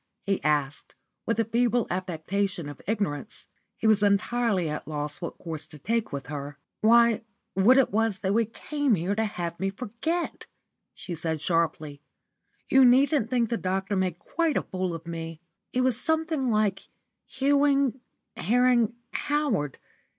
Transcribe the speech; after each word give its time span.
he 0.25 0.43
asked, 0.43 0.95
with 1.27 1.39
a 1.39 1.45
feeble 1.45 1.85
affectation 1.91 2.67
of 2.67 2.81
ignorance. 2.87 3.45
He 3.77 3.85
was 3.85 4.01
entirely 4.01 4.67
at 4.67 4.87
loss 4.87 5.21
what 5.21 5.37
course 5.37 5.67
to 5.67 5.77
take 5.77 6.11
with 6.11 6.25
her. 6.25 6.57
"Why, 6.79 7.21
what 7.53 7.77
it 7.77 7.91
was 7.91 8.17
that 8.25 8.33
we 8.33 8.45
came 8.45 8.95
here 8.95 9.13
to 9.13 9.25
have 9.25 9.59
me 9.59 9.69
forget," 9.69 10.47
she 10.95 11.13
said, 11.13 11.39
sharply. 11.39 12.01
"You 12.67 12.83
needn't 12.83 13.29
think 13.29 13.51
the 13.51 13.57
doctor 13.57 13.95
made 13.95 14.17
quite 14.17 14.57
a 14.57 14.63
fool 14.63 14.95
of 14.95 15.05
me. 15.05 15.39
It 15.71 15.81
was 15.81 16.01
something 16.01 16.49
like 16.49 16.87
hewing, 17.27 17.99
harring, 18.37 18.95
Howard. 19.13 19.77